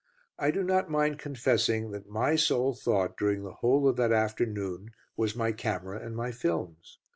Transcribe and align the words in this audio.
I 0.39 0.49
do 0.49 0.63
not 0.63 0.89
mind 0.89 1.19
confessing 1.19 1.91
that 1.91 2.09
my 2.09 2.35
sole 2.35 2.73
thought 2.73 3.15
during 3.17 3.43
the 3.43 3.51
whole 3.53 3.87
of 3.87 3.97
that 3.97 4.11
afternoon 4.11 4.89
was 5.15 5.35
my 5.35 5.51
camera 5.51 6.03
and 6.03 6.15
my 6.15 6.31
films. 6.31 6.97